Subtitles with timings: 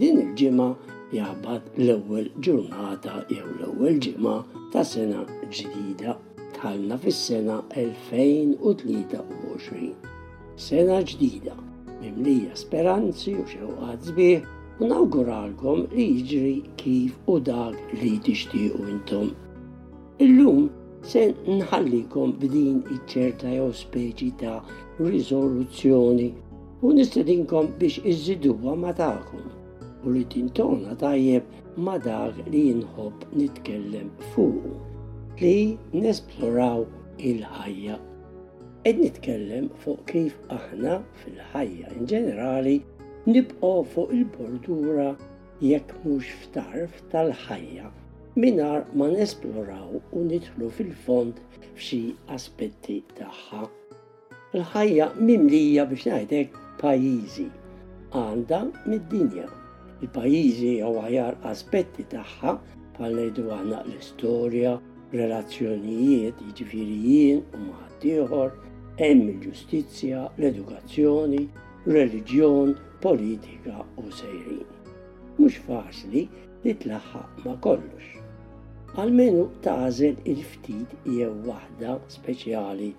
[0.00, 0.66] f'din il-ġimgħa
[1.14, 4.34] jaħbad l-ewwel ġurnata jew l-ewwel ġimgħa
[4.72, 6.10] ta' sena ġdida
[6.54, 9.90] tħallna fis-sena 2023.
[10.68, 11.54] Sena ġdida
[12.00, 14.40] mimlija speranzi u xewqat sbieħ
[14.80, 19.28] u nawguralkom li jiġri kif u dak li tixtiequ intom.
[20.30, 20.64] Illum
[21.12, 21.22] se
[21.58, 24.56] nħallikom b'din iċ-ċerta jew speċi ta'
[25.04, 26.28] rizoluzzjoni
[26.80, 28.96] u nistedinkom biex iżiduha ma'
[30.06, 31.48] u li tintona tajjeb
[31.86, 35.56] ma dak li jinħob nitkellem fuq li
[36.04, 36.84] nesploraw
[37.30, 37.96] il-ħajja.
[38.88, 42.76] Ed nitkellem fuq kif aħna fil-ħajja in ġenerali
[43.34, 45.10] nibqo fuq il-bordura
[45.70, 47.92] jekk mhux ftarf tal-ħajja
[48.40, 52.02] minar ma nesploraw u nidħlu fil-fond f'xi
[52.38, 53.64] aspetti tagħha.
[54.56, 57.50] Il-ħajja mimlija biex ngħidek pajjiżi
[58.24, 59.48] għandha mid-dinja
[60.02, 62.52] il-pajizi jew għajar aspetti tagħha
[62.98, 64.70] bħal għana l-istorja,
[65.16, 68.52] relazzjonijiet jiġifirijin u maħtiħor,
[69.02, 71.42] hemm il-ġustizzja, l-edukazzjoni,
[71.96, 72.72] reliġjon,
[73.04, 74.64] politika u sejrin.
[75.38, 76.24] Mhux faċli
[76.64, 78.08] li tlaħħa ma' kollox.
[79.04, 82.90] Almenu tażel il-ftit jew waħda speċjali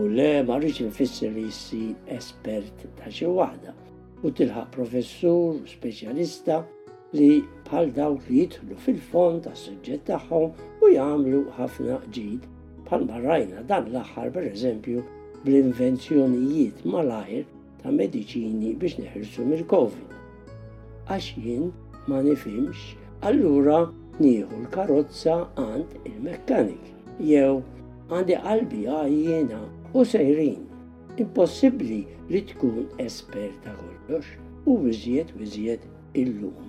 [0.00, 1.46] u le ma rridx infisser li
[2.18, 3.80] espert ta' xi waħda
[4.22, 6.60] u tilħaq professur, speċjalista
[7.16, 10.52] li bħal dawk li jitħlu fil-fond tas suġġett tagħhom
[10.86, 12.46] u jagħmlu ħafna ġid.
[12.86, 15.02] Bħal marrajna dan l-aħħar pereżempju
[15.42, 17.48] bl-invenzjonijiet malajr
[17.82, 20.14] ta' mediċini biex neħirsu mill-Covid.
[21.08, 21.66] Għax jien
[22.06, 22.94] ma nifimx,
[23.26, 23.88] allura
[24.22, 25.36] nieħu l-karozza
[25.66, 26.86] għand il-mekkanik.
[27.18, 27.58] Jew
[28.12, 29.58] għandi qalbi għajjena
[29.98, 30.62] u sejrin.
[31.20, 34.24] Impossibbli li tkun esperta kol kollox
[34.66, 35.80] u biżjed biżjed
[36.20, 36.60] illum.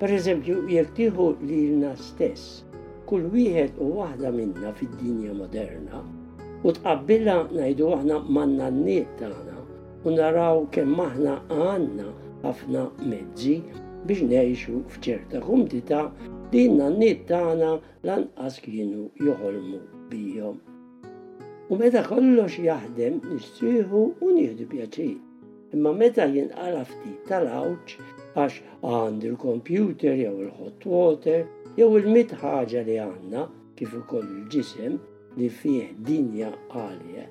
[0.00, 2.64] Per eżempju, jekk tieħu lilna stess,
[3.08, 6.00] kull wieħed u waħda minna fid-dinja moderna
[6.64, 9.58] u tqabbilha ngħidu aħna man-nanniet tagħna
[10.08, 12.06] u naraw kemm aħna għandna
[12.44, 13.54] ħafna mezzi
[14.08, 16.00] biex ngħixu f'ċerta kumdita
[16.54, 17.72] li n niet tagħna
[18.08, 19.80] lanqas kienu joħolmu
[20.12, 20.56] bijom.
[21.70, 25.20] U meta kollox jaħdem nistrieħu u nieħdu pjaċir.
[25.74, 28.00] Imma meta jinqala ftit tal-awċ
[28.44, 28.54] għax
[28.92, 31.44] għandu l-computer jew il-hot water
[31.78, 33.44] jew il-mit ħaġa li għanna
[33.78, 34.96] kif ukoll il-ġisem
[35.38, 37.28] li fih dinja għalja,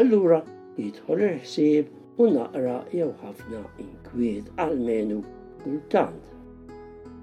[0.00, 0.38] allura
[0.78, 5.20] jidħol il-ħsieb u naqra jew ħafna inkwiet għal għal-menu
[5.66, 6.24] kultant.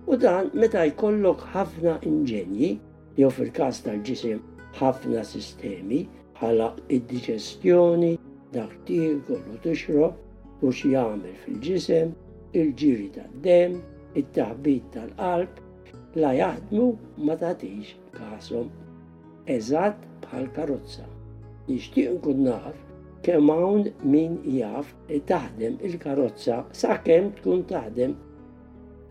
[0.05, 2.71] U dan meta jkollok ħafna inġenji,
[3.17, 4.45] jew fil-każ tal-ġisem
[4.77, 6.03] ħafna sistemi
[6.43, 8.13] ħala id-diġestjoni,
[8.59, 10.25] dak tiekol u tixrob,
[10.63, 12.09] u x'jagħmel fil-ġisem,
[12.61, 13.75] il-ġiri tad-dem,
[14.21, 15.61] it-taħbit tal-qalb,
[16.23, 16.87] la jaħdmu
[17.25, 18.71] ma tagħtix kasom.
[19.55, 21.05] Eżatt bħal karozza.
[21.69, 22.73] Nixtieq nkun naf
[23.27, 24.89] kemm hawn min jaf
[25.31, 28.17] taħdem il-karozza sakemm tkun taħdem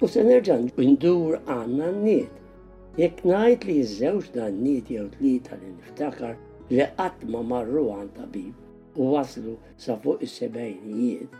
[0.04, 0.60] u se nerġa'
[0.90, 2.34] ndur għandna n-niet.
[3.00, 6.34] Jekk ngħid li ż-żewġ dan niet jew tlieta li niftakar
[6.74, 8.56] li qatt ma marru għan tabib,
[8.98, 9.54] u waslu
[9.84, 11.34] sa fuq is-sebgħinijiet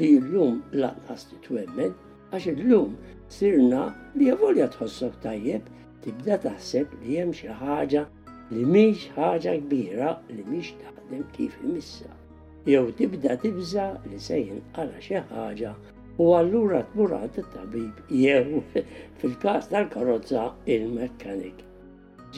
[0.00, 1.96] li l-lum lanqas titwemmen
[2.36, 2.92] għax l-lum
[3.36, 3.80] sirna
[4.18, 5.70] li javolja tħossok tajjeb
[6.04, 8.04] tibda taħseb li jem xi ħaġa
[8.52, 12.12] li miex ħaġa kbira li miex taħdem kif imissa.
[12.70, 15.74] Jew tibda tibza li sejn għala xi ħaġa
[16.20, 18.62] u t-murat t tabib jew
[19.18, 20.46] fil kas tal-karozza
[20.78, 21.66] il-mekkanik.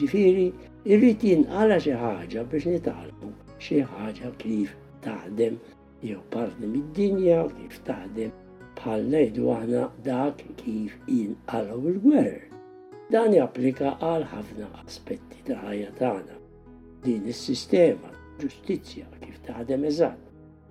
[0.01, 0.49] Ġifiri,
[0.93, 3.33] irritin għala xi ħaġa biex nitalmu
[3.65, 4.71] xi ħaġa kif
[5.03, 5.53] taħdem
[6.07, 8.31] jew parti mid-dinja kif taħdem
[8.79, 12.41] bħal ngħidu aħna dak kif jinqalgħu il-gwerr.
[13.13, 16.35] Dan japplika għal ħafna aspetti ta' ħajja tagħna.
[17.05, 18.11] Din is-sistema
[18.41, 20.19] ġustizzja kif taħdem eżatt.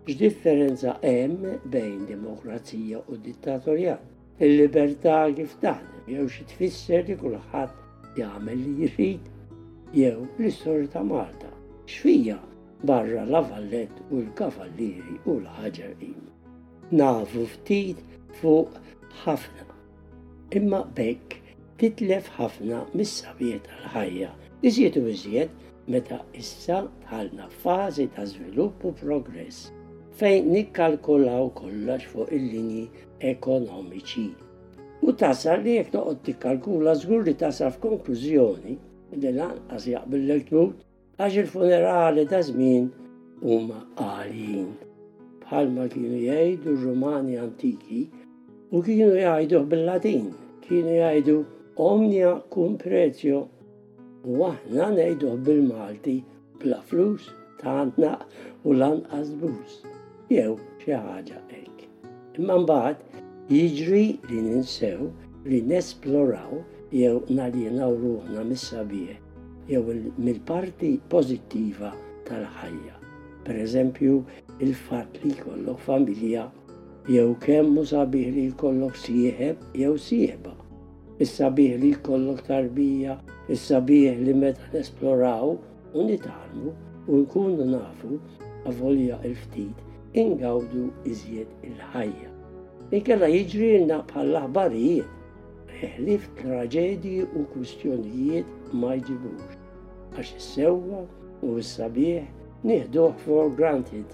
[0.07, 4.01] X'differenza hemm bejn demokrazija u dittatorjat?
[4.45, 11.49] Il-libertà kif taħdem jew xi tfisser li kulħadd jagħmel li jrid jew l-istorja ta' Malta.
[11.89, 12.41] X'fija
[12.83, 16.23] barra la vallet u l-kavalliri u l-ħagġarin.
[17.01, 17.99] Nafu ftit
[18.41, 18.75] fuq
[19.23, 19.69] ħafna.
[20.61, 21.39] Imma bekk
[21.83, 24.31] titlef ħafna mis-sabiet għal-ħajja.
[24.63, 25.51] u iżjed
[25.95, 29.61] meta issa bħalna fażi ta' żvilupp u progress
[30.19, 32.85] fejn nikkalkulaw kollox fuq il-linji
[33.33, 34.29] ekonomiċi.
[35.07, 38.75] U tasal li jek noqgħod tikkalkula żgur li tasal f'konklużjoni
[39.23, 40.77] li lanqas jaqbillek tmut
[41.21, 42.87] Għax il-funerali ta' żmien
[43.45, 44.69] huma għalin.
[45.45, 47.99] Palma kienu jgħidu r-Rumani antiki
[48.73, 50.31] u kienu jgħidu bil-Latin.
[50.65, 51.35] Kienu jgħidu
[51.89, 53.43] omnia cum prezio
[54.25, 56.15] u għahna nejdu bil-Malti
[56.63, 57.27] bla flus
[57.61, 58.15] tantna
[58.65, 59.03] u lan
[59.45, 59.77] bus.
[60.33, 61.83] Jew xi ħaġa hekk.
[62.41, 63.05] Imma mbagħad
[63.53, 65.11] jiġri li ninsew
[65.45, 66.57] li nesploraw
[66.97, 69.22] jew nalienaw ruħna mis-sabieħ
[69.71, 71.91] jew mill-parti pozittiva
[72.27, 72.95] tal-ħajja.
[73.47, 74.17] Per eżempju,
[74.65, 76.45] il-fat li kollok familja
[77.11, 80.53] jew kemm u sabiħ li kollok sieħeb jew sieħba.
[81.23, 83.17] Is-sabiħ li kollok tarbija,
[83.55, 85.55] is-sabiħ li meta nesploraw
[86.03, 86.75] unitarmu,
[87.11, 88.17] u nkunu nafu
[88.67, 89.79] għavolja il-ftit
[90.23, 92.29] ingawdu iżjed il-ħajja.
[92.99, 95.11] Ikella jiġri bħal laħbarijiet
[95.97, 99.57] ħlif traġedji u kustjonijiet ma jġibux.
[100.15, 101.01] Għax is-sewwa
[101.49, 104.07] u s sabieħ nieħduh for granted.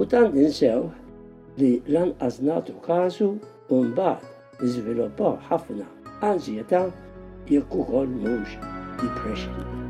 [0.00, 0.88] U tant insew
[1.60, 3.28] li lanqas nagħtu każu
[3.68, 5.86] u mbagħad iżviluppaw ħafna
[6.32, 6.86] anzjetà
[7.50, 8.58] jekk ukoll mhux
[9.02, 9.83] depression.